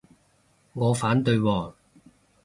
[0.73, 1.73] 我反對喎